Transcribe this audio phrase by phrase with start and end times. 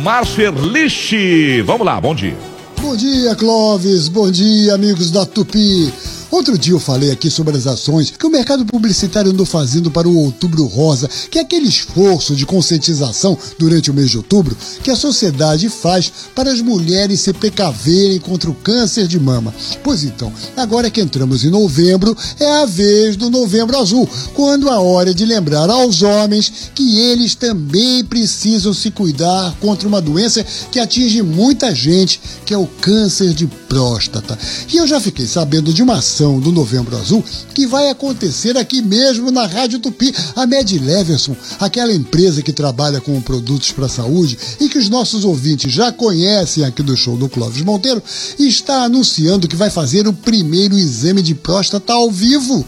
[0.00, 1.62] Márcio Erlich.
[1.64, 2.36] Vamos lá, bom dia.
[2.80, 4.08] Bom dia, Clóvis.
[4.08, 5.92] Bom dia, amigos da Tupi.
[6.32, 10.08] Outro dia eu falei aqui sobre as ações que o mercado publicitário andou fazendo para
[10.08, 14.90] o Outubro Rosa, que é aquele esforço de conscientização durante o mês de outubro que
[14.90, 19.54] a sociedade faz para as mulheres se precaverem contra o câncer de mama.
[19.84, 24.80] Pois então, agora que entramos em novembro, é a vez do Novembro Azul, quando a
[24.80, 30.42] hora é de lembrar aos homens que eles também precisam se cuidar contra uma doença
[30.70, 34.38] que atinge muita gente, que é o câncer de próstata.
[34.72, 38.80] E eu já fiquei sabendo de uma ação do Novembro Azul que vai acontecer aqui
[38.80, 40.14] mesmo na Rádio Tupi.
[40.36, 44.88] A Med Leverson, aquela empresa que trabalha com produtos para a saúde e que os
[44.88, 48.02] nossos ouvintes já conhecem aqui do show do Clóvis Monteiro,
[48.38, 52.64] está anunciando que vai fazer o primeiro exame de próstata ao vivo.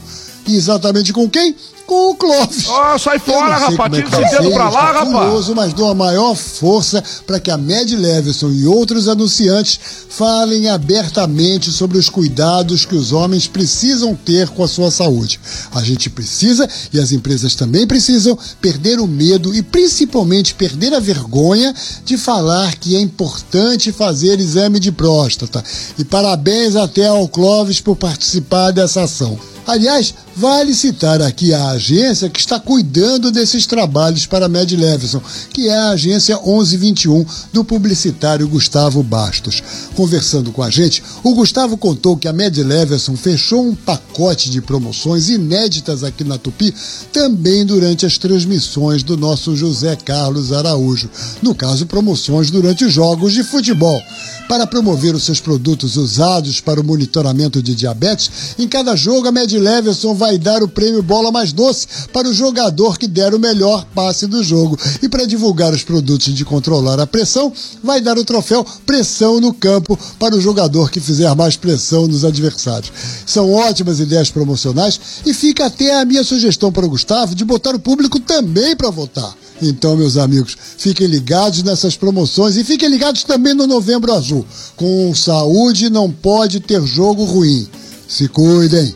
[0.46, 1.54] Exatamente com quem?
[1.86, 2.66] com o Clóvis.
[2.68, 3.92] Ó, oh, sai fora, rapaz.
[3.94, 5.12] Tira esse dedo pra lá, rapaz.
[5.12, 10.68] Curioso, mas dou a maior força para que a Med Leveson e outros anunciantes falem
[10.68, 15.40] abertamente sobre os cuidados que os homens precisam ter com a sua saúde.
[15.72, 21.00] A gente precisa, e as empresas também precisam, perder o medo e principalmente perder a
[21.00, 21.74] vergonha
[22.04, 25.62] de falar que é importante fazer exame de próstata.
[25.98, 29.38] E parabéns até ao Clóvis por participar dessa ação.
[29.66, 35.22] Aliás, vale citar aqui a agência que está cuidando desses trabalhos para a Med Leveson,
[35.52, 39.62] que é a agência 1121 do publicitário Gustavo Bastos.
[39.96, 44.60] Conversando com a gente, o Gustavo contou que a Med Leveson fechou um pacote de
[44.60, 46.74] promoções inéditas aqui na Tupi,
[47.10, 51.08] também durante as transmissões do nosso José Carlos Araújo.
[51.40, 54.02] No caso, promoções durante os jogos de futebol.
[54.48, 59.32] Para promover os seus produtos usados para o monitoramento de diabetes, em cada jogo a
[59.32, 63.38] Med Leverson vai dar o prêmio Bola Mais Doce para o jogador que der o
[63.38, 64.78] melhor passe do jogo.
[65.02, 67.52] E para divulgar os produtos de controlar a pressão,
[67.82, 72.24] vai dar o troféu Pressão no Campo para o jogador que fizer mais pressão nos
[72.24, 72.92] adversários.
[73.26, 77.74] São ótimas ideias promocionais e fica até a minha sugestão para o Gustavo de botar
[77.74, 79.43] o público também para votar.
[79.62, 84.44] Então, meus amigos, fiquem ligados nessas promoções e fiquem ligados também no Novembro Azul.
[84.76, 87.66] Com saúde não pode ter jogo ruim.
[88.08, 88.94] Se cuidem.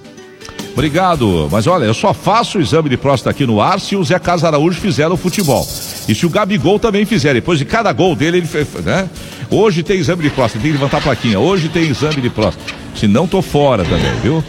[0.72, 1.48] Obrigado.
[1.50, 4.19] Mas olha, eu só faço o exame de próstata aqui no ar se o Zé
[4.19, 5.66] Carlos Araújo fizer o futebol.
[6.08, 9.08] E se o Gabigol também fizer, depois de cada gol dele, ele fez, né?
[9.50, 11.40] Hoje tem exame de próstata, tem que levantar a plaquinha.
[11.40, 12.72] Hoje tem exame de próstata.
[12.94, 14.44] Se não, tô fora também, viu?